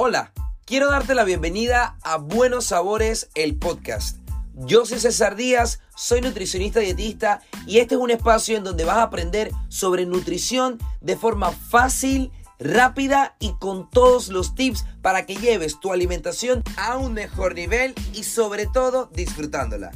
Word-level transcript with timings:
Hola, 0.00 0.32
quiero 0.64 0.92
darte 0.92 1.16
la 1.16 1.24
bienvenida 1.24 1.98
a 2.04 2.18
Buenos 2.18 2.66
Sabores, 2.66 3.30
el 3.34 3.56
podcast. 3.56 4.18
Yo 4.54 4.86
soy 4.86 5.00
César 5.00 5.34
Díaz, 5.34 5.80
soy 5.96 6.20
nutricionista 6.20 6.78
dietista 6.78 7.40
y 7.66 7.80
este 7.80 7.96
es 7.96 8.00
un 8.00 8.12
espacio 8.12 8.56
en 8.56 8.62
donde 8.62 8.84
vas 8.84 8.98
a 8.98 9.02
aprender 9.02 9.50
sobre 9.68 10.06
nutrición 10.06 10.78
de 11.00 11.16
forma 11.16 11.50
fácil, 11.50 12.30
rápida 12.60 13.34
y 13.40 13.54
con 13.54 13.90
todos 13.90 14.28
los 14.28 14.54
tips 14.54 14.84
para 15.02 15.26
que 15.26 15.34
lleves 15.34 15.80
tu 15.80 15.92
alimentación 15.92 16.62
a 16.76 16.96
un 16.96 17.12
mejor 17.12 17.56
nivel 17.56 17.92
y 18.14 18.22
sobre 18.22 18.66
todo 18.66 19.10
disfrutándola. 19.12 19.90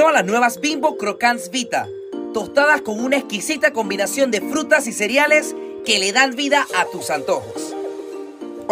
Prueba 0.00 0.14
las 0.14 0.24
nuevas 0.24 0.60
Bimbo 0.62 0.96
Crocants 0.96 1.50
Vita, 1.50 1.86
tostadas 2.32 2.80
con 2.80 3.00
una 3.00 3.18
exquisita 3.18 3.74
combinación 3.74 4.30
de 4.30 4.40
frutas 4.40 4.86
y 4.86 4.94
cereales 4.94 5.54
que 5.84 5.98
le 5.98 6.10
dan 6.12 6.34
vida 6.36 6.66
a 6.74 6.86
tus 6.86 7.10
antojos. 7.10 7.69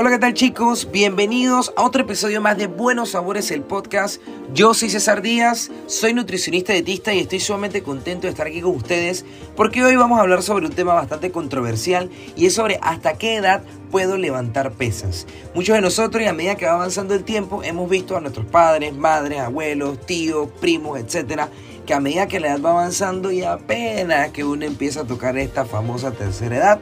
Hola, 0.01 0.11
¿qué 0.11 0.19
tal 0.21 0.33
chicos? 0.33 0.93
Bienvenidos 0.93 1.73
a 1.77 1.83
otro 1.83 2.03
episodio 2.03 2.41
más 2.41 2.57
de 2.57 2.69
Buenos 2.69 3.11
Sabores, 3.11 3.51
el 3.51 3.63
podcast. 3.63 4.23
Yo 4.55 4.73
soy 4.73 4.91
César 4.91 5.23
Díaz, 5.23 5.73
soy 5.89 6.15
nutricionista 6.15 6.73
dietista 6.73 7.13
y 7.13 7.19
estoy 7.19 7.41
sumamente 7.41 7.83
contento 7.83 8.29
de 8.29 8.31
estar 8.31 8.47
aquí 8.47 8.61
con 8.61 8.77
ustedes 8.77 9.25
porque 9.57 9.83
hoy 9.83 9.97
vamos 9.97 10.21
a 10.21 10.23
hablar 10.23 10.45
sobre 10.45 10.67
un 10.67 10.73
tema 10.73 10.95
bastante 10.95 11.33
controversial 11.33 12.11
y 12.37 12.47
es 12.47 12.55
sobre 12.55 12.79
hasta 12.81 13.19
qué 13.19 13.35
edad 13.35 13.65
puedo 13.91 14.17
levantar 14.17 14.71
pesas. 14.71 15.27
Muchos 15.53 15.75
de 15.75 15.81
nosotros 15.81 16.23
y 16.23 16.27
a 16.27 16.33
medida 16.33 16.55
que 16.55 16.67
va 16.67 16.75
avanzando 16.75 17.15
el 17.15 17.25
tiempo 17.25 17.65
hemos 17.65 17.91
visto 17.91 18.17
a 18.17 18.21
nuestros 18.21 18.47
padres, 18.47 18.95
madres, 18.95 19.41
abuelos, 19.41 20.07
tíos, 20.07 20.49
primos, 20.61 21.01
etcétera, 21.01 21.49
que 21.87 21.95
a 21.95 21.99
medida 21.99 22.29
que 22.29 22.39
la 22.39 22.51
edad 22.51 22.61
va 22.61 22.71
avanzando 22.71 23.33
y 23.33 23.43
apenas 23.43 24.31
que 24.31 24.45
uno 24.45 24.65
empieza 24.65 25.01
a 25.01 25.05
tocar 25.09 25.37
esta 25.39 25.65
famosa 25.65 26.13
tercera 26.13 26.57
edad, 26.57 26.81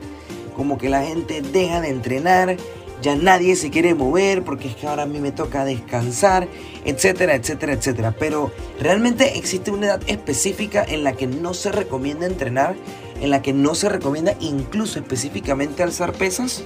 como 0.55 0.77
que 0.77 0.91
la 0.91 1.03
gente 1.03 1.41
deja 1.41 1.81
de 1.81 1.89
entrenar, 1.89 2.59
ya 3.03 3.15
nadie 3.17 3.57
se 3.57 3.71
quiere 3.71 3.95
mover 3.95 4.43
porque 4.43 4.69
es 4.69 4.77
que 4.77 4.87
ahora 4.87 5.05
a 5.05 5.07
mí 5.07 5.21
me 5.21 5.33
toca 5.33 5.65
descansar, 5.65 6.49
etcétera, 6.85 7.35
etcétera, 7.35 7.75
etcétera. 7.75 8.15
Pero 8.19 8.53
realmente 8.81 9.39
existe 9.39 9.71
una 9.71 9.87
edad 9.87 10.03
específica 10.07 10.85
en 10.87 11.05
la 11.05 11.13
que 11.13 11.27
no 11.27 11.55
se 11.55 11.73
recomienda 11.73 12.27
entrenar, 12.27 12.77
en 13.21 13.31
la 13.31 13.43
que 13.43 13.53
no 13.53 13.75
se 13.75 13.89
recomienda 13.89 14.35
incluso 14.41 14.99
específicamente 14.99 15.83
alzar 15.83 16.13
pesas. 16.13 16.65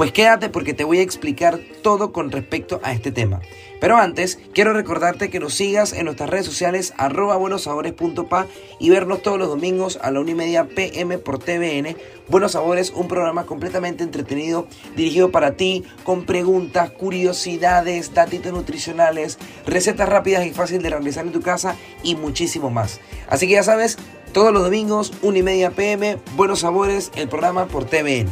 Pues 0.00 0.12
quédate 0.12 0.48
porque 0.48 0.72
te 0.72 0.84
voy 0.84 1.00
a 1.00 1.02
explicar 1.02 1.60
todo 1.82 2.10
con 2.10 2.32
respecto 2.32 2.80
a 2.82 2.92
este 2.92 3.12
tema. 3.12 3.42
Pero 3.82 3.98
antes, 3.98 4.38
quiero 4.54 4.72
recordarte 4.72 5.28
que 5.28 5.40
nos 5.40 5.52
sigas 5.52 5.92
en 5.92 6.06
nuestras 6.06 6.30
redes 6.30 6.46
sociales 6.46 6.94
arroba 6.96 7.36
buenosabores.pa 7.36 8.46
y 8.78 8.88
vernos 8.88 9.20
todos 9.20 9.38
los 9.38 9.48
domingos 9.48 9.98
a 10.00 10.10
la 10.10 10.20
1 10.20 10.30
y 10.30 10.34
media 10.34 10.68
pm 10.68 11.18
por 11.18 11.38
TVN. 11.38 11.98
Buenos 12.28 12.52
Sabores, 12.52 12.94
un 12.96 13.08
programa 13.08 13.44
completamente 13.44 14.02
entretenido, 14.02 14.66
dirigido 14.96 15.30
para 15.30 15.56
ti, 15.56 15.84
con 16.02 16.24
preguntas, 16.24 16.88
curiosidades, 16.92 18.14
datitos 18.14 18.54
nutricionales, 18.54 19.36
recetas 19.66 20.08
rápidas 20.08 20.46
y 20.46 20.52
fáciles 20.52 20.82
de 20.82 20.88
realizar 20.88 21.26
en 21.26 21.32
tu 21.32 21.42
casa 21.42 21.76
y 22.02 22.14
muchísimo 22.14 22.70
más. 22.70 23.02
Así 23.28 23.46
que 23.46 23.52
ya 23.52 23.62
sabes, 23.64 23.98
todos 24.32 24.50
los 24.50 24.62
domingos, 24.62 25.12
1 25.20 25.36
y 25.36 25.42
media 25.42 25.72
pm, 25.72 26.16
Buenos 26.36 26.60
Sabores, 26.60 27.12
el 27.16 27.28
programa 27.28 27.66
por 27.66 27.84
TVN. 27.84 28.30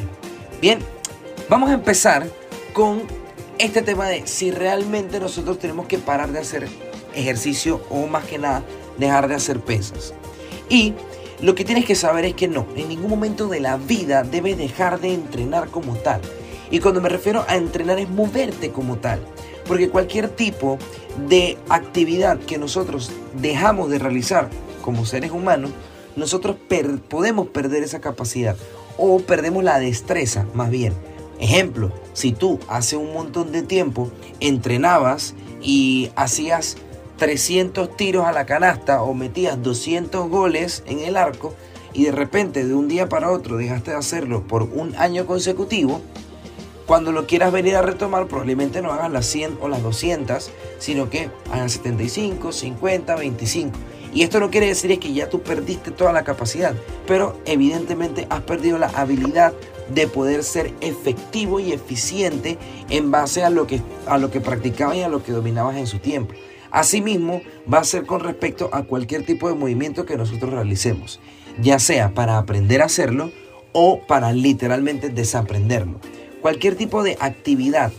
Bien, 0.62 0.78
Vamos 1.48 1.70
a 1.70 1.74
empezar 1.74 2.26
con 2.74 3.04
este 3.58 3.80
tema 3.80 4.06
de 4.06 4.26
si 4.26 4.50
realmente 4.50 5.18
nosotros 5.18 5.58
tenemos 5.58 5.86
que 5.86 5.96
parar 5.96 6.30
de 6.30 6.40
hacer 6.40 6.68
ejercicio 7.14 7.80
o 7.88 8.06
más 8.06 8.26
que 8.26 8.36
nada 8.36 8.62
dejar 8.98 9.28
de 9.28 9.36
hacer 9.36 9.60
pesas. 9.60 10.12
Y 10.68 10.92
lo 11.40 11.54
que 11.54 11.64
tienes 11.64 11.86
que 11.86 11.94
saber 11.94 12.26
es 12.26 12.34
que 12.34 12.48
no, 12.48 12.66
en 12.76 12.90
ningún 12.90 13.08
momento 13.08 13.48
de 13.48 13.60
la 13.60 13.78
vida 13.78 14.24
debes 14.24 14.58
dejar 14.58 15.00
de 15.00 15.14
entrenar 15.14 15.68
como 15.68 15.96
tal. 15.96 16.20
Y 16.70 16.80
cuando 16.80 17.00
me 17.00 17.08
refiero 17.08 17.46
a 17.48 17.56
entrenar 17.56 17.98
es 17.98 18.10
moverte 18.10 18.70
como 18.70 18.98
tal. 18.98 19.20
Porque 19.66 19.88
cualquier 19.88 20.28
tipo 20.28 20.76
de 21.28 21.56
actividad 21.70 22.38
que 22.40 22.58
nosotros 22.58 23.10
dejamos 23.40 23.88
de 23.88 23.98
realizar 23.98 24.50
como 24.82 25.06
seres 25.06 25.30
humanos, 25.30 25.70
nosotros 26.14 26.56
podemos 27.08 27.46
perder 27.46 27.84
esa 27.84 28.00
capacidad 28.00 28.54
o 28.98 29.18
perdemos 29.20 29.64
la 29.64 29.78
destreza 29.78 30.44
más 30.52 30.68
bien. 30.68 30.92
Ejemplo, 31.38 31.92
si 32.14 32.32
tú 32.32 32.58
hace 32.68 32.96
un 32.96 33.12
montón 33.12 33.52
de 33.52 33.62
tiempo 33.62 34.10
entrenabas 34.40 35.34
y 35.62 36.10
hacías 36.16 36.76
300 37.18 37.96
tiros 37.96 38.26
a 38.26 38.32
la 38.32 38.46
canasta 38.46 39.02
o 39.02 39.14
metías 39.14 39.62
200 39.62 40.28
goles 40.28 40.82
en 40.86 41.00
el 41.00 41.16
arco 41.16 41.54
y 41.92 42.04
de 42.04 42.12
repente 42.12 42.66
de 42.66 42.74
un 42.74 42.88
día 42.88 43.08
para 43.08 43.30
otro 43.30 43.56
dejaste 43.56 43.92
de 43.92 43.96
hacerlo 43.96 44.46
por 44.46 44.62
un 44.62 44.94
año 44.96 45.26
consecutivo, 45.26 46.00
cuando 46.86 47.12
lo 47.12 47.26
quieras 47.26 47.52
venir 47.52 47.76
a 47.76 47.82
retomar 47.82 48.26
probablemente 48.28 48.80
no 48.82 48.92
hagas 48.92 49.10
las 49.10 49.26
100 49.26 49.58
o 49.60 49.68
las 49.68 49.82
200, 49.82 50.50
sino 50.78 51.10
que 51.10 51.28
hagas 51.50 51.72
75, 51.72 52.52
50, 52.52 53.14
25. 53.14 53.78
Y 54.14 54.22
esto 54.22 54.40
no 54.40 54.50
quiere 54.50 54.68
decir 54.68 54.98
que 54.98 55.12
ya 55.12 55.28
tú 55.28 55.42
perdiste 55.42 55.90
toda 55.90 56.12
la 56.12 56.24
capacidad, 56.24 56.74
pero 57.06 57.38
evidentemente 57.44 58.26
has 58.30 58.40
perdido 58.40 58.78
la 58.78 58.88
habilidad 58.88 59.52
de 59.88 60.06
poder 60.06 60.44
ser 60.44 60.72
efectivo 60.80 61.60
y 61.60 61.72
eficiente 61.72 62.58
en 62.90 63.10
base 63.10 63.44
a 63.44 63.50
lo 63.50 63.66
que, 63.66 63.80
a 64.06 64.18
lo 64.18 64.30
que 64.30 64.40
practicabas 64.40 64.96
y 64.96 65.02
a 65.02 65.08
lo 65.08 65.22
que 65.22 65.32
dominabas 65.32 65.76
en 65.76 65.86
su 65.86 65.98
tiempo. 65.98 66.34
Asimismo, 66.70 67.40
va 67.72 67.78
a 67.78 67.84
ser 67.84 68.04
con 68.04 68.20
respecto 68.20 68.68
a 68.72 68.82
cualquier 68.82 69.24
tipo 69.24 69.48
de 69.48 69.54
movimiento 69.54 70.04
que 70.04 70.16
nosotros 70.16 70.52
realicemos, 70.52 71.20
ya 71.60 71.78
sea 71.78 72.12
para 72.12 72.38
aprender 72.38 72.82
a 72.82 72.86
hacerlo 72.86 73.30
o 73.72 74.00
para 74.06 74.32
literalmente 74.32 75.08
desaprenderlo. 75.08 76.00
Cualquier 76.42 76.76
tipo 76.76 77.02
de 77.02 77.16
actividad 77.20 77.92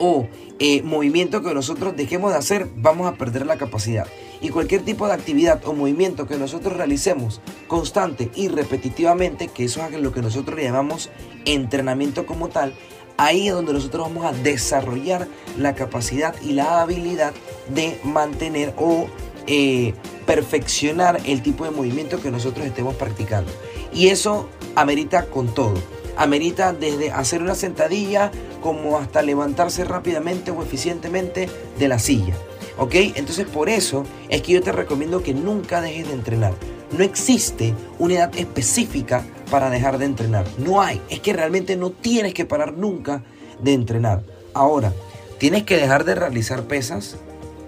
o 0.00 0.26
eh, 0.58 0.82
movimiento 0.82 1.42
que 1.42 1.52
nosotros 1.52 1.96
dejemos 1.96 2.32
de 2.32 2.38
hacer, 2.38 2.68
vamos 2.76 3.06
a 3.06 3.16
perder 3.16 3.44
la 3.46 3.56
capacidad. 3.56 4.06
Y 4.40 4.50
cualquier 4.50 4.82
tipo 4.82 5.06
de 5.06 5.14
actividad 5.14 5.64
o 5.66 5.72
movimiento 5.72 6.26
que 6.26 6.36
nosotros 6.36 6.76
realicemos 6.76 7.40
constante 7.66 8.30
y 8.34 8.48
repetitivamente, 8.48 9.48
que 9.48 9.64
eso 9.64 9.84
es 9.84 10.00
lo 10.00 10.12
que 10.12 10.22
nosotros 10.22 10.60
llamamos 10.60 11.10
entrenamiento 11.44 12.26
como 12.26 12.48
tal, 12.48 12.74
ahí 13.16 13.48
es 13.48 13.54
donde 13.54 13.72
nosotros 13.72 14.08
vamos 14.08 14.24
a 14.24 14.32
desarrollar 14.32 15.28
la 15.58 15.74
capacidad 15.74 16.34
y 16.42 16.52
la 16.52 16.82
habilidad 16.82 17.32
de 17.68 17.98
mantener 18.04 18.74
o 18.76 19.06
eh, 19.46 19.94
perfeccionar 20.26 21.20
el 21.26 21.42
tipo 21.42 21.64
de 21.64 21.70
movimiento 21.70 22.20
que 22.20 22.30
nosotros 22.30 22.66
estemos 22.66 22.94
practicando. 22.94 23.52
Y 23.92 24.08
eso 24.08 24.48
amerita 24.74 25.26
con 25.26 25.54
todo. 25.54 25.74
Amerita 26.16 26.72
desde 26.72 27.10
hacer 27.10 27.42
una 27.42 27.54
sentadilla 27.54 28.30
como 28.62 28.98
hasta 28.98 29.22
levantarse 29.22 29.84
rápidamente 29.84 30.50
o 30.50 30.62
eficientemente 30.62 31.48
de 31.78 31.88
la 31.88 31.98
silla. 31.98 32.34
¿Ok? 32.78 32.94
Entonces 33.14 33.46
por 33.46 33.68
eso 33.68 34.04
es 34.28 34.42
que 34.42 34.52
yo 34.52 34.62
te 34.62 34.72
recomiendo 34.72 35.22
que 35.22 35.34
nunca 35.34 35.80
dejes 35.80 36.08
de 36.08 36.14
entrenar. 36.14 36.52
No 36.96 37.04
existe 37.04 37.74
una 37.98 38.14
edad 38.14 38.36
específica 38.36 39.24
para 39.50 39.70
dejar 39.70 39.98
de 39.98 40.06
entrenar. 40.06 40.46
No 40.58 40.80
hay. 40.80 41.00
Es 41.08 41.20
que 41.20 41.32
realmente 41.32 41.76
no 41.76 41.90
tienes 41.90 42.34
que 42.34 42.44
parar 42.44 42.74
nunca 42.74 43.22
de 43.62 43.72
entrenar. 43.72 44.22
Ahora, 44.52 44.92
¿tienes 45.38 45.64
que 45.64 45.76
dejar 45.76 46.04
de 46.04 46.14
realizar 46.14 46.64
pesas? 46.64 47.16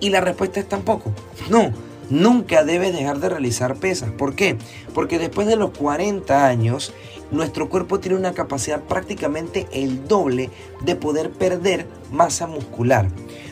Y 0.01 0.11
la 0.11 0.21
respuesta 0.21 0.61
es 0.61 0.69
tampoco. 0.69 1.13
No, 1.49 1.73
nunca 2.11 2.65
debes 2.65 2.93
dejar 2.93 3.19
de 3.19 3.29
realizar 3.29 3.77
pesas. 3.77 4.11
¿Por 4.11 4.35
qué? 4.35 4.57
Porque 4.95 5.19
después 5.19 5.47
de 5.47 5.57
los 5.57 5.71
40 5.71 6.47
años 6.47 6.93
nuestro 7.31 7.69
cuerpo 7.69 8.01
tiene 8.01 8.17
una 8.17 8.33
capacidad 8.33 8.81
prácticamente 8.81 9.67
el 9.73 10.07
doble 10.07 10.51
de 10.83 10.97
poder 10.97 11.31
perder 11.31 11.87
masa 12.11 12.47
muscular. 12.47 13.09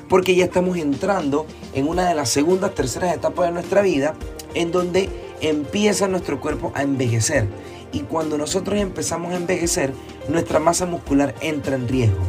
Porque 0.09 0.35
ya 0.35 0.45
estamos 0.45 0.77
entrando 0.77 1.47
en 1.73 1.89
una 1.89 2.09
de 2.09 2.15
las 2.15 2.29
segundas, 2.31 2.75
terceras 2.75 3.15
etapas 3.15 3.47
de 3.47 3.53
nuestra 3.53 3.83
vida 3.83 4.15
en 4.55 4.71
donde 4.71 5.09
empieza 5.41 6.09
nuestro 6.09 6.41
cuerpo 6.41 6.73
a 6.75 6.83
envejecer. 6.83 7.47
Y 7.93 8.01
cuando 8.01 8.37
nosotros 8.39 8.79
empezamos 8.79 9.33
a 9.33 9.37
envejecer, 9.37 9.93
nuestra 10.29 10.59
masa 10.59 10.87
muscular 10.87 11.35
entra 11.41 11.77
en 11.77 11.89
riesgo. 11.89 12.23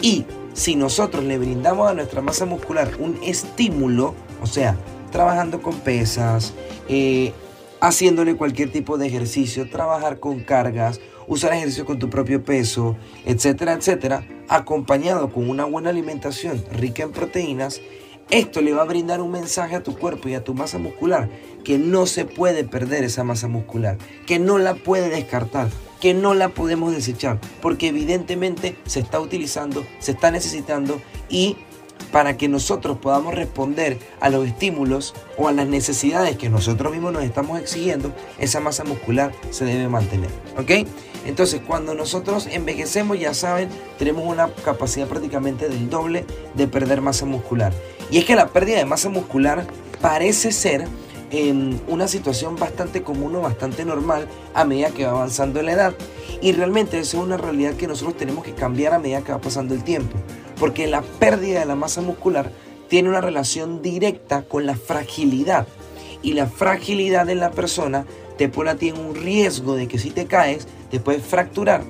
Y 0.00 0.26
si 0.52 0.76
nosotros 0.76 1.24
le 1.24 1.38
brindamos 1.38 1.90
a 1.90 1.94
nuestra 1.94 2.20
masa 2.20 2.44
muscular 2.44 2.90
un 2.98 3.18
estímulo, 3.22 4.14
o 4.42 4.46
sea, 4.46 4.76
trabajando 5.10 5.62
con 5.62 5.74
pesas, 5.80 6.52
eh, 6.88 7.32
haciéndole 7.86 8.34
cualquier 8.34 8.72
tipo 8.72 8.98
de 8.98 9.06
ejercicio, 9.06 9.70
trabajar 9.70 10.18
con 10.18 10.40
cargas, 10.40 11.00
usar 11.28 11.52
ejercicio 11.52 11.84
con 11.84 12.00
tu 12.00 12.10
propio 12.10 12.42
peso, 12.42 12.96
etcétera, 13.24 13.74
etcétera, 13.74 14.26
acompañado 14.48 15.32
con 15.32 15.48
una 15.48 15.64
buena 15.66 15.90
alimentación 15.90 16.64
rica 16.72 17.04
en 17.04 17.12
proteínas, 17.12 17.80
esto 18.28 18.60
le 18.60 18.72
va 18.72 18.82
a 18.82 18.86
brindar 18.86 19.20
un 19.20 19.30
mensaje 19.30 19.76
a 19.76 19.84
tu 19.84 19.96
cuerpo 19.96 20.28
y 20.28 20.34
a 20.34 20.42
tu 20.42 20.52
masa 20.52 20.78
muscular 20.78 21.28
que 21.62 21.78
no 21.78 22.06
se 22.06 22.24
puede 22.24 22.64
perder 22.64 23.04
esa 23.04 23.22
masa 23.22 23.46
muscular, 23.46 23.98
que 24.26 24.40
no 24.40 24.58
la 24.58 24.74
puede 24.74 25.08
descartar, 25.08 25.68
que 26.00 26.12
no 26.12 26.34
la 26.34 26.48
podemos 26.48 26.92
desechar, 26.92 27.38
porque 27.62 27.86
evidentemente 27.86 28.76
se 28.84 28.98
está 28.98 29.20
utilizando, 29.20 29.86
se 30.00 30.10
está 30.10 30.32
necesitando 30.32 31.00
y 31.28 31.56
para 32.12 32.36
que 32.36 32.48
nosotros 32.48 32.98
podamos 32.98 33.34
responder 33.34 33.98
a 34.20 34.30
los 34.30 34.46
estímulos 34.46 35.14
o 35.36 35.48
a 35.48 35.52
las 35.52 35.66
necesidades 35.66 36.36
que 36.36 36.48
nosotros 36.48 36.92
mismos 36.92 37.12
nos 37.12 37.24
estamos 37.24 37.60
exigiendo, 37.60 38.12
esa 38.38 38.60
masa 38.60 38.84
muscular 38.84 39.32
se 39.50 39.64
debe 39.64 39.88
mantener. 39.88 40.30
¿Ok? 40.58 40.88
Entonces, 41.26 41.60
cuando 41.66 41.94
nosotros 41.94 42.46
envejecemos, 42.50 43.18
ya 43.18 43.34
saben, 43.34 43.68
tenemos 43.98 44.24
una 44.24 44.48
capacidad 44.64 45.08
prácticamente 45.08 45.68
del 45.68 45.90
doble 45.90 46.24
de 46.54 46.68
perder 46.68 47.00
masa 47.00 47.26
muscular. 47.26 47.72
Y 48.10 48.18
es 48.18 48.24
que 48.24 48.36
la 48.36 48.48
pérdida 48.48 48.78
de 48.78 48.84
masa 48.84 49.08
muscular 49.08 49.66
parece 50.00 50.52
ser 50.52 50.86
en 51.30 51.80
una 51.88 52.08
situación 52.08 52.56
bastante 52.56 53.02
común 53.02 53.34
o 53.36 53.40
bastante 53.40 53.84
normal 53.84 54.28
a 54.54 54.64
medida 54.64 54.90
que 54.90 55.04
va 55.04 55.12
avanzando 55.12 55.62
la 55.62 55.72
edad. 55.72 55.94
Y 56.40 56.52
realmente 56.52 56.98
eso 56.98 57.18
es 57.18 57.24
una 57.24 57.36
realidad 57.36 57.74
que 57.74 57.86
nosotros 57.86 58.16
tenemos 58.16 58.44
que 58.44 58.54
cambiar 58.54 58.94
a 58.94 58.98
medida 58.98 59.22
que 59.22 59.32
va 59.32 59.40
pasando 59.40 59.74
el 59.74 59.82
tiempo. 59.84 60.16
Porque 60.58 60.86
la 60.86 61.02
pérdida 61.02 61.60
de 61.60 61.66
la 61.66 61.74
masa 61.74 62.00
muscular 62.00 62.50
tiene 62.88 63.08
una 63.08 63.20
relación 63.20 63.82
directa 63.82 64.42
con 64.42 64.66
la 64.66 64.76
fragilidad. 64.76 65.66
Y 66.22 66.32
la 66.32 66.46
fragilidad 66.46 67.28
en 67.28 67.40
la 67.40 67.50
persona 67.50 68.06
te 68.38 68.48
pone 68.48 68.70
a 68.70 68.76
ti 68.76 68.88
en 68.88 68.98
un 68.98 69.14
riesgo 69.14 69.74
de 69.74 69.88
que 69.88 69.98
si 69.98 70.10
te 70.10 70.26
caes, 70.26 70.66
te 70.90 71.00
puedes 71.00 71.24
fracturar. 71.24 71.82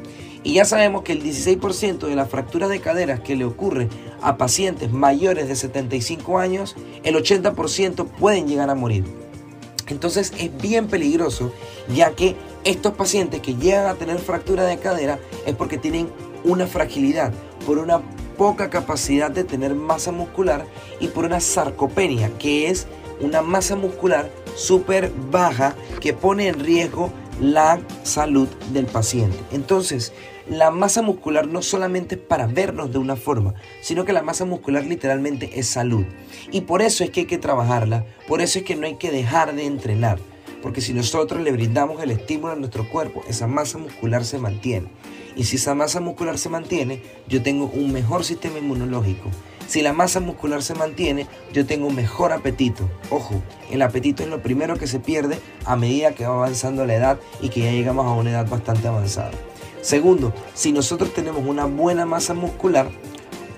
Y 0.42 0.54
ya 0.54 0.64
sabemos 0.64 1.02
que 1.02 1.12
el 1.12 1.24
16% 1.24 2.06
de 2.06 2.14
las 2.14 2.28
fracturas 2.28 2.68
de 2.68 2.80
caderas 2.80 3.18
que 3.18 3.34
le 3.34 3.44
ocurre 3.44 3.88
a 4.22 4.36
pacientes 4.36 4.92
mayores 4.92 5.48
de 5.48 5.56
75 5.56 6.38
años, 6.38 6.76
el 7.02 7.16
80% 7.16 8.06
pueden 8.06 8.46
llegar 8.46 8.70
a 8.70 8.76
morir. 8.76 9.25
Entonces 9.88 10.32
es 10.38 10.56
bien 10.56 10.88
peligroso, 10.88 11.52
ya 11.94 12.12
que 12.12 12.36
estos 12.64 12.94
pacientes 12.94 13.40
que 13.40 13.54
llegan 13.54 13.86
a 13.86 13.94
tener 13.94 14.18
fractura 14.18 14.64
de 14.64 14.78
cadera 14.78 15.18
es 15.46 15.54
porque 15.54 15.78
tienen 15.78 16.10
una 16.44 16.66
fragilidad, 16.66 17.32
por 17.64 17.78
una 17.78 18.00
poca 18.36 18.70
capacidad 18.70 19.30
de 19.30 19.44
tener 19.44 19.74
masa 19.74 20.12
muscular 20.12 20.66
y 21.00 21.08
por 21.08 21.24
una 21.24 21.40
sarcopenia, 21.40 22.30
que 22.38 22.68
es 22.68 22.86
una 23.20 23.42
masa 23.42 23.76
muscular 23.76 24.30
súper 24.54 25.12
baja 25.30 25.74
que 26.00 26.12
pone 26.12 26.48
en 26.48 26.60
riesgo 26.60 27.10
la 27.40 27.80
salud 28.02 28.48
del 28.72 28.86
paciente. 28.86 29.38
Entonces, 29.52 30.12
la 30.48 30.70
masa 30.70 31.02
muscular 31.02 31.48
no 31.48 31.60
solamente 31.60 32.14
es 32.14 32.20
para 32.20 32.46
vernos 32.46 32.92
de 32.92 32.98
una 32.98 33.16
forma, 33.16 33.54
sino 33.80 34.04
que 34.04 34.12
la 34.12 34.22
masa 34.22 34.44
muscular 34.44 34.84
literalmente 34.84 35.58
es 35.58 35.66
salud. 35.66 36.04
Y 36.52 36.62
por 36.62 36.82
eso 36.82 37.04
es 37.04 37.10
que 37.10 37.20
hay 37.20 37.26
que 37.26 37.38
trabajarla, 37.38 38.06
por 38.28 38.40
eso 38.40 38.60
es 38.60 38.64
que 38.64 38.76
no 38.76 38.86
hay 38.86 38.96
que 38.96 39.10
dejar 39.10 39.54
de 39.54 39.66
entrenar. 39.66 40.18
Porque 40.62 40.80
si 40.80 40.92
nosotros 40.92 41.42
le 41.42 41.52
brindamos 41.52 42.02
el 42.02 42.10
estímulo 42.10 42.52
a 42.52 42.56
nuestro 42.56 42.88
cuerpo, 42.88 43.22
esa 43.28 43.46
masa 43.46 43.78
muscular 43.78 44.24
se 44.24 44.38
mantiene. 44.38 44.88
Y 45.36 45.44
si 45.44 45.56
esa 45.56 45.74
masa 45.74 46.00
muscular 46.00 46.38
se 46.38 46.48
mantiene, 46.48 47.02
yo 47.28 47.42
tengo 47.42 47.66
un 47.66 47.92
mejor 47.92 48.24
sistema 48.24 48.58
inmunológico. 48.58 49.30
Si 49.66 49.82
la 49.82 49.92
masa 49.92 50.20
muscular 50.20 50.62
se 50.62 50.74
mantiene, 50.74 51.26
yo 51.52 51.66
tengo 51.66 51.90
mejor 51.90 52.32
apetito. 52.32 52.88
Ojo, 53.10 53.42
el 53.70 53.82
apetito 53.82 54.22
es 54.22 54.28
lo 54.28 54.40
primero 54.40 54.76
que 54.76 54.86
se 54.86 55.00
pierde 55.00 55.38
a 55.64 55.76
medida 55.76 56.14
que 56.14 56.26
va 56.26 56.34
avanzando 56.34 56.86
la 56.86 56.94
edad 56.94 57.18
y 57.40 57.48
que 57.48 57.60
ya 57.60 57.72
llegamos 57.72 58.06
a 58.06 58.12
una 58.12 58.30
edad 58.30 58.48
bastante 58.48 58.86
avanzada. 58.86 59.32
Segundo, 59.80 60.32
si 60.54 60.72
nosotros 60.72 61.12
tenemos 61.12 61.44
una 61.46 61.64
buena 61.64 62.06
masa 62.06 62.32
muscular, 62.32 62.88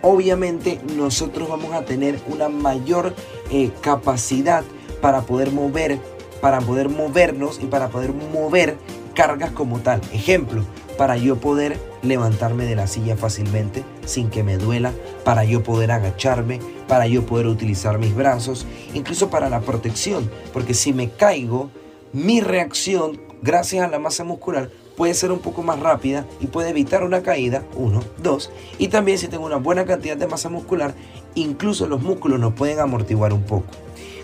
obviamente 0.02 0.80
nosotros 0.96 1.48
vamos 1.48 1.74
a 1.74 1.84
tener 1.84 2.18
una 2.26 2.48
mayor 2.48 3.14
eh, 3.50 3.70
capacidad 3.82 4.64
para 5.02 5.22
poder 5.22 5.52
mover, 5.52 5.98
para 6.40 6.60
poder 6.60 6.88
movernos 6.88 7.60
y 7.62 7.66
para 7.66 7.88
poder 7.88 8.12
mover 8.12 8.76
cargas 9.14 9.50
como 9.50 9.80
tal. 9.80 10.00
Ejemplo, 10.12 10.64
para 10.96 11.16
yo 11.16 11.36
poder 11.36 11.78
levantarme 12.02 12.64
de 12.64 12.76
la 12.76 12.86
silla 12.86 13.16
fácilmente 13.16 13.84
sin 14.04 14.30
que 14.30 14.42
me 14.42 14.56
duela, 14.56 14.92
para 15.24 15.44
yo 15.44 15.62
poder 15.62 15.90
agacharme, 15.90 16.60
para 16.86 17.06
yo 17.06 17.26
poder 17.26 17.46
utilizar 17.46 17.98
mis 17.98 18.14
brazos, 18.14 18.66
incluso 18.94 19.30
para 19.30 19.50
la 19.50 19.60
protección, 19.60 20.30
porque 20.52 20.74
si 20.74 20.92
me 20.92 21.10
caigo, 21.10 21.70
mi 22.12 22.40
reacción, 22.40 23.20
gracias 23.42 23.84
a 23.84 23.88
la 23.88 23.98
masa 23.98 24.24
muscular, 24.24 24.70
puede 24.96 25.14
ser 25.14 25.30
un 25.30 25.38
poco 25.38 25.62
más 25.62 25.78
rápida 25.78 26.26
y 26.40 26.46
puede 26.46 26.70
evitar 26.70 27.04
una 27.04 27.22
caída, 27.22 27.62
uno, 27.76 28.00
dos, 28.22 28.50
y 28.78 28.88
también 28.88 29.18
si 29.18 29.28
tengo 29.28 29.46
una 29.46 29.56
buena 29.56 29.84
cantidad 29.84 30.16
de 30.16 30.26
masa 30.26 30.48
muscular, 30.48 30.94
incluso 31.34 31.86
los 31.86 32.02
músculos 32.02 32.40
nos 32.40 32.54
pueden 32.54 32.80
amortiguar 32.80 33.32
un 33.32 33.42
poco. 33.42 33.66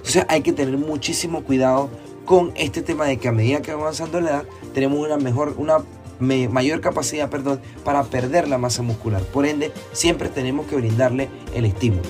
O 0.02 0.06
sea, 0.06 0.26
hay 0.28 0.42
que 0.42 0.52
tener 0.52 0.76
muchísimo 0.76 1.44
cuidado 1.44 1.88
con 2.24 2.52
este 2.56 2.82
tema 2.82 3.06
de 3.06 3.18
que 3.18 3.28
a 3.28 3.32
medida 3.32 3.62
que 3.62 3.72
va 3.74 3.82
avanzando 3.82 4.20
la 4.20 4.30
edad, 4.30 4.44
tenemos 4.72 4.98
una 4.98 5.16
mejor, 5.16 5.54
una 5.56 5.78
mayor 6.24 6.80
capacidad 6.80 7.30
perdón, 7.30 7.60
para 7.84 8.04
perder 8.04 8.48
la 8.48 8.58
masa 8.58 8.82
muscular. 8.82 9.22
Por 9.22 9.46
ende, 9.46 9.72
siempre 9.92 10.28
tenemos 10.28 10.66
que 10.66 10.76
brindarle 10.76 11.28
el 11.54 11.64
estímulo. 11.64 12.08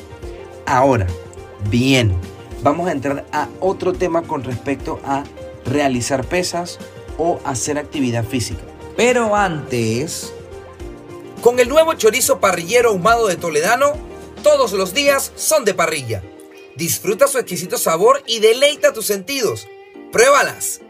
Ahora, 0.66 1.06
bien, 1.70 2.14
vamos 2.62 2.88
a 2.88 2.92
entrar 2.92 3.26
a 3.32 3.48
otro 3.60 3.92
tema 3.92 4.22
con 4.22 4.42
respecto 4.44 5.00
a 5.04 5.24
realizar 5.66 6.24
pesas 6.24 6.78
o 7.18 7.40
hacer 7.44 7.78
actividad 7.78 8.24
física. 8.24 8.62
Pero 8.96 9.34
antes, 9.34 10.32
con 11.42 11.58
el 11.58 11.68
nuevo 11.68 11.94
chorizo 11.94 12.40
parrillero 12.40 12.90
ahumado 12.90 13.26
de 13.26 13.36
Toledano, 13.36 13.92
todos 14.42 14.72
los 14.72 14.94
días 14.94 15.32
son 15.36 15.64
de 15.64 15.74
parrilla. 15.74 16.22
Disfruta 16.76 17.26
su 17.26 17.38
exquisito 17.38 17.78
sabor 17.78 18.22
y 18.26 18.40
deleita 18.40 18.92
tus 18.92 19.06
sentidos. 19.06 19.68
¡Pruébalas! 20.12 20.83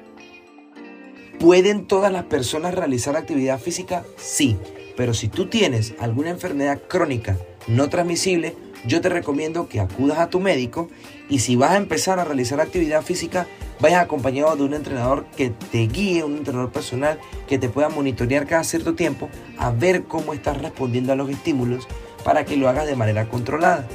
¿Pueden 1.38 1.86
todas 1.86 2.12
las 2.12 2.24
personas 2.24 2.74
realizar 2.74 3.16
actividad 3.16 3.60
física? 3.60 4.04
Sí, 4.16 4.56
pero 4.96 5.14
si 5.14 5.28
tú 5.28 5.46
tienes 5.46 5.94
alguna 5.98 6.30
enfermedad 6.30 6.80
crónica 6.88 7.36
no 7.66 7.88
transmisible, 7.88 8.56
yo 8.86 9.00
te 9.00 9.08
recomiendo 9.08 9.68
que 9.68 9.80
acudas 9.80 10.18
a 10.18 10.28
tu 10.28 10.40
médico 10.40 10.88
y 11.28 11.40
si 11.40 11.56
vas 11.56 11.72
a 11.72 11.76
empezar 11.76 12.18
a 12.18 12.24
realizar 12.24 12.60
actividad 12.60 13.02
física, 13.02 13.46
vayas 13.80 14.02
acompañado 14.02 14.54
de 14.56 14.62
un 14.62 14.74
entrenador 14.74 15.26
que 15.36 15.50
te 15.50 15.86
guíe, 15.86 16.24
un 16.24 16.36
entrenador 16.36 16.70
personal 16.70 17.18
que 17.48 17.58
te 17.58 17.68
pueda 17.68 17.88
monitorear 17.88 18.46
cada 18.46 18.64
cierto 18.64 18.94
tiempo 18.94 19.28
a 19.58 19.70
ver 19.70 20.04
cómo 20.04 20.34
estás 20.34 20.60
respondiendo 20.60 21.12
a 21.12 21.16
los 21.16 21.30
estímulos 21.30 21.88
para 22.24 22.44
que 22.44 22.56
lo 22.56 22.68
hagas 22.68 22.86
de 22.86 22.96
manera 22.96 23.28
controlada. 23.28 23.88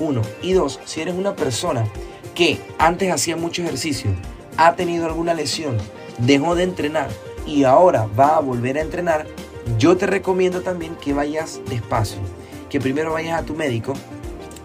Uno. 0.00 0.22
Y 0.42 0.52
dos, 0.52 0.80
si 0.84 1.00
eres 1.00 1.14
una 1.14 1.36
persona 1.36 1.84
que 2.34 2.58
antes 2.78 3.10
hacía 3.12 3.36
mucho 3.36 3.62
ejercicio, 3.62 4.10
ha 4.56 4.74
tenido 4.74 5.06
alguna 5.06 5.34
lesión, 5.34 5.76
dejó 6.26 6.54
de 6.54 6.64
entrenar 6.64 7.08
y 7.46 7.64
ahora 7.64 8.08
va 8.18 8.36
a 8.36 8.40
volver 8.40 8.78
a 8.78 8.82
entrenar, 8.82 9.26
yo 9.78 9.96
te 9.96 10.06
recomiendo 10.06 10.62
también 10.62 10.96
que 10.96 11.12
vayas 11.12 11.60
despacio, 11.68 12.20
que 12.70 12.80
primero 12.80 13.12
vayas 13.12 13.40
a 13.40 13.44
tu 13.44 13.54
médico, 13.54 13.94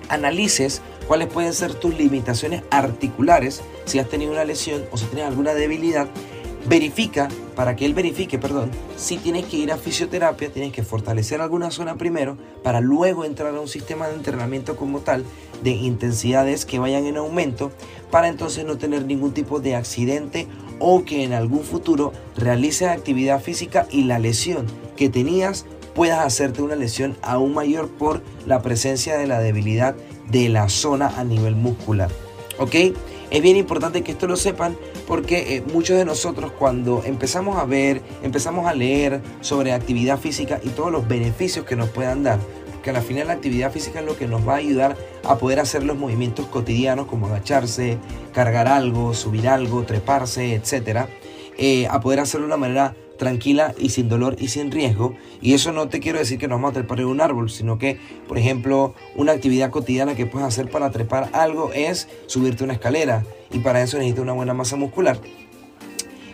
analices 0.09 0.81
cuáles 1.07 1.27
pueden 1.27 1.53
ser 1.53 1.73
tus 1.73 1.97
limitaciones 1.97 2.63
articulares, 2.69 3.61
si 3.85 3.99
has 3.99 4.09
tenido 4.09 4.31
una 4.31 4.45
lesión 4.45 4.83
o 4.91 4.97
si 4.97 5.05
tienes 5.05 5.25
alguna 5.25 5.53
debilidad, 5.53 6.07
verifica, 6.67 7.29
para 7.55 7.75
que 7.75 7.85
él 7.85 7.93
verifique, 7.93 8.37
perdón, 8.37 8.69
si 8.97 9.17
tienes 9.17 9.45
que 9.45 9.57
ir 9.57 9.71
a 9.71 9.77
fisioterapia, 9.77 10.51
tienes 10.51 10.73
que 10.73 10.83
fortalecer 10.83 11.41
alguna 11.41 11.71
zona 11.71 11.95
primero 11.95 12.37
para 12.61 12.81
luego 12.81 13.25
entrar 13.25 13.55
a 13.55 13.61
un 13.61 13.67
sistema 13.67 14.07
de 14.07 14.15
entrenamiento 14.15 14.75
como 14.75 14.99
tal 14.99 15.23
de 15.63 15.71
intensidades 15.71 16.65
que 16.65 16.77
vayan 16.77 17.05
en 17.05 17.17
aumento 17.17 17.71
para 18.11 18.27
entonces 18.27 18.65
no 18.65 18.77
tener 18.77 19.05
ningún 19.05 19.33
tipo 19.33 19.59
de 19.59 19.75
accidente 19.75 20.47
o 20.79 21.03
que 21.03 21.23
en 21.23 21.33
algún 21.33 21.63
futuro 21.63 22.13
realices 22.35 22.89
actividad 22.89 23.41
física 23.41 23.87
y 23.91 24.03
la 24.03 24.19
lesión 24.19 24.65
que 24.95 25.09
tenías 25.09 25.65
puedas 25.95 26.19
hacerte 26.19 26.61
una 26.61 26.75
lesión 26.75 27.17
aún 27.21 27.53
mayor 27.53 27.89
por 27.89 28.21
la 28.45 28.61
presencia 28.61 29.17
de 29.17 29.27
la 29.27 29.39
debilidad 29.39 29.95
de 30.29 30.49
la 30.49 30.69
zona 30.69 31.07
a 31.17 31.23
nivel 31.23 31.55
muscular. 31.55 32.09
¿Ok? 32.59 32.75
Es 33.29 33.41
bien 33.41 33.57
importante 33.57 34.03
que 34.03 34.11
esto 34.11 34.27
lo 34.27 34.37
sepan 34.37 34.77
porque 35.05 35.55
eh, 35.55 35.63
muchos 35.73 35.97
de 35.97 36.05
nosotros 36.05 36.51
cuando 36.51 37.03
empezamos 37.03 37.57
a 37.57 37.65
ver, 37.65 38.01
empezamos 38.23 38.67
a 38.67 38.73
leer 38.73 39.21
sobre 39.41 39.73
actividad 39.73 40.17
física 40.19 40.61
y 40.63 40.69
todos 40.69 40.91
los 40.91 41.07
beneficios 41.07 41.65
que 41.65 41.75
nos 41.75 41.89
puedan 41.89 42.23
dar, 42.23 42.39
que 42.91 42.97
al 42.97 43.03
final 43.03 43.27
la 43.27 43.33
actividad 43.33 43.71
física 43.71 43.99
es 43.99 44.05
lo 44.05 44.15
que 44.15 44.27
nos 44.27 44.47
va 44.47 44.53
a 44.53 44.57
ayudar 44.57 44.95
a 45.23 45.37
poder 45.37 45.59
hacer 45.59 45.83
los 45.83 45.97
movimientos 45.97 46.45
cotidianos 46.45 47.07
como 47.07 47.27
agacharse, 47.27 47.97
cargar 48.33 48.67
algo, 48.67 49.13
subir 49.13 49.49
algo, 49.49 49.83
treparse, 49.83 50.55
etc. 50.55 51.07
Eh, 51.57 51.87
a 51.89 51.99
poder 51.99 52.21
hacerlo 52.21 52.47
de 52.47 52.53
una 52.53 52.57
manera 52.57 52.95
tranquila 53.17 53.73
y 53.77 53.89
sin 53.89 54.07
dolor 54.07 54.37
y 54.39 54.47
sin 54.47 54.71
riesgo. 54.71 55.15
Y 55.41 55.53
eso 55.53 55.73
no 55.73 55.89
te 55.89 55.99
quiero 55.99 56.17
decir 56.17 56.39
que 56.39 56.47
nos 56.47 56.57
vamos 56.57 56.71
a 56.71 56.73
trepar 56.75 57.01
en 57.01 57.07
un 57.07 57.19
árbol, 57.19 57.49
sino 57.49 57.77
que, 57.77 57.99
por 58.27 58.37
ejemplo, 58.37 58.93
una 59.15 59.33
actividad 59.33 59.69
cotidiana 59.69 60.15
que 60.15 60.25
puedes 60.25 60.47
hacer 60.47 60.69
para 60.69 60.89
trepar 60.89 61.29
algo 61.33 61.73
es 61.73 62.07
subirte 62.27 62.63
una 62.63 62.73
escalera. 62.73 63.25
Y 63.51 63.59
para 63.59 63.81
eso 63.81 63.97
necesitas 63.97 64.23
una 64.23 64.33
buena 64.33 64.53
masa 64.53 64.77
muscular. 64.77 65.19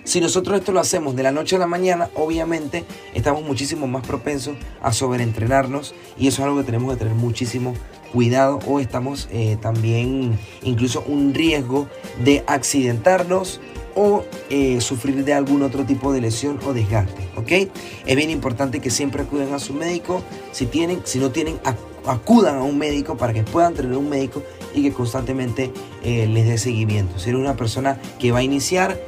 Si 0.03 0.19
nosotros 0.19 0.59
esto 0.59 0.73
lo 0.73 0.81
hacemos 0.81 1.15
de 1.15 1.23
la 1.23 1.31
noche 1.31 1.55
a 1.55 1.59
la 1.59 1.67
mañana, 1.67 2.09
obviamente 2.15 2.83
estamos 3.13 3.43
muchísimo 3.43 3.87
más 3.87 4.05
propensos 4.05 4.57
a 4.81 4.91
sobreentrenarnos 4.91 5.95
y 6.17 6.27
eso 6.27 6.41
es 6.41 6.45
algo 6.45 6.57
que 6.57 6.65
tenemos 6.65 6.93
que 6.93 6.99
tener 6.99 7.15
muchísimo 7.15 7.73
cuidado 8.11 8.59
o 8.67 8.79
estamos 8.79 9.29
eh, 9.31 9.57
también 9.61 10.37
incluso 10.61 11.03
un 11.07 11.33
riesgo 11.33 11.87
de 12.23 12.43
accidentarnos 12.47 13.61
o 13.95 14.25
eh, 14.49 14.81
sufrir 14.81 15.23
de 15.23 15.33
algún 15.33 15.63
otro 15.63 15.85
tipo 15.85 16.11
de 16.11 16.21
lesión 16.21 16.59
o 16.65 16.73
desgaste, 16.73 17.27
¿ok? 17.35 17.71
Es 18.05 18.15
bien 18.15 18.29
importante 18.29 18.81
que 18.81 18.89
siempre 18.89 19.21
acuden 19.21 19.53
a 19.53 19.59
su 19.59 19.73
médico, 19.73 20.21
si, 20.51 20.65
tienen, 20.65 21.01
si 21.05 21.19
no 21.19 21.31
tienen, 21.31 21.59
acudan 22.05 22.57
a 22.57 22.63
un 22.63 22.77
médico 22.77 23.17
para 23.17 23.33
que 23.33 23.43
puedan 23.43 23.73
tener 23.73 23.95
un 23.95 24.09
médico 24.09 24.43
y 24.73 24.81
que 24.81 24.91
constantemente 24.91 25.71
eh, 26.03 26.27
les 26.27 26.47
dé 26.47 26.57
seguimiento. 26.57 27.19
Si 27.19 27.29
eres 27.29 27.39
una 27.39 27.55
persona 27.55 27.99
que 28.19 28.31
va 28.31 28.39
a 28.39 28.43
iniciar, 28.43 28.99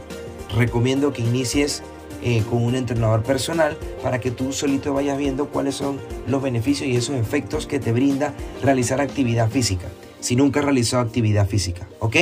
recomiendo 0.56 1.14
que 1.14 1.22
inicies 1.22 1.84
eh, 2.22 2.44
con 2.50 2.64
un 2.64 2.76
entrenador 2.76 3.24
personal 3.24 3.78
para 4.02 4.20
que 4.20 4.32
tú 4.32 4.52
solito 4.52 4.94
vayas 4.94 5.18
viendo 5.18 5.48
cuáles 5.48 5.76
son 5.76 6.00
los 6.28 6.42
beneficios 6.42 6.90
y 6.90 6.96
esos 6.96 7.16
efectos 7.16 7.68
que 7.68 7.80
te 7.80 7.92
brinda 7.92 8.34
realizar 8.64 9.02
actividad 9.02 9.50
física 9.50 9.88
si 10.26 10.36
nunca 10.36 10.60
has 10.60 10.66
realizado 10.66 11.04
actividad 11.04 11.48
física, 11.48 11.88
¿ok? 12.00 12.16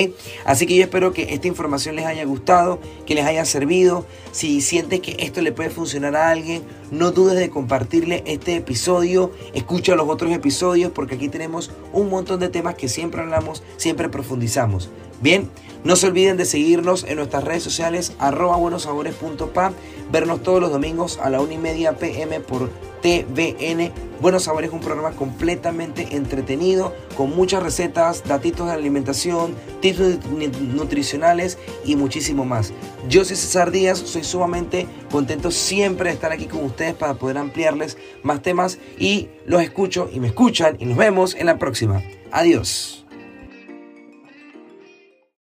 Así 0.43 0.65
que 0.65 0.75
yo 0.75 0.83
espero 0.83 1.13
que 1.13 1.33
esta 1.33 1.47
información 1.47 1.95
les 1.95 2.05
haya 2.05 2.25
gustado, 2.25 2.81
que 3.05 3.15
les 3.15 3.25
haya 3.25 3.45
servido. 3.45 4.05
Si 4.33 4.59
sientes 4.59 4.99
que 4.99 5.15
esto 5.19 5.41
le 5.41 5.53
puede 5.53 5.69
funcionar 5.69 6.17
a 6.17 6.29
alguien, 6.29 6.63
no 6.91 7.11
dudes 7.11 7.39
de 7.39 7.49
compartirle 7.49 8.21
este 8.25 8.57
episodio, 8.57 9.31
escucha 9.53 9.95
los 9.95 10.09
otros 10.09 10.33
episodios 10.33 10.91
porque 10.91 11.15
aquí 11.15 11.29
tenemos 11.29 11.71
un 11.93 12.09
montón 12.09 12.41
de 12.41 12.49
temas 12.49 12.75
que 12.75 12.89
siempre 12.89 13.21
hablamos, 13.21 13.63
siempre 13.77 14.09
profundizamos. 14.09 14.89
Bien, 15.23 15.49
no 15.85 15.95
se 15.95 16.07
olviden 16.07 16.35
de 16.35 16.43
seguirnos 16.43 17.05
en 17.05 17.15
nuestras 17.15 17.45
redes 17.45 17.63
sociales 17.63 18.11
arroba 18.19 18.57
buenosabores.pa, 18.57 19.71
vernos 20.11 20.43
todos 20.43 20.59
los 20.59 20.69
domingos 20.69 21.17
a 21.17 21.29
la 21.29 21.39
una 21.39 21.53
y 21.53 21.57
media 21.57 21.97
pm 21.97 22.41
por 22.41 22.69
TVN. 23.01 23.93
Buenos 24.19 24.43
Sabores 24.43 24.67
es 24.69 24.73
un 24.73 24.81
programa 24.81 25.11
completamente 25.11 26.17
entretenido, 26.17 26.93
con 27.15 27.33
muchas 27.33 27.63
recetas, 27.63 28.25
datitos 28.25 28.67
de 28.67 28.73
alimentación, 28.73 29.55
tips 29.79 30.25
nutricionales 30.59 31.57
y 31.85 31.95
muchísimo 31.95 32.43
más. 32.43 32.73
Yo 33.07 33.23
soy 33.23 33.37
César 33.37 33.71
Díaz, 33.71 33.99
soy 33.99 34.25
sumamente 34.25 34.87
contento 35.09 35.51
siempre 35.51 36.09
de 36.09 36.15
estar 36.15 36.33
aquí 36.33 36.47
con 36.47 36.65
ustedes 36.65 36.95
para 36.95 37.13
poder 37.13 37.37
ampliarles 37.37 37.97
más 38.23 38.41
temas 38.41 38.77
y 38.99 39.29
los 39.45 39.61
escucho 39.61 40.09
y 40.11 40.19
me 40.19 40.27
escuchan 40.27 40.75
y 40.79 40.85
nos 40.85 40.97
vemos 40.97 41.33
en 41.33 41.45
la 41.45 41.57
próxima. 41.59 42.03
Adiós. 42.29 43.02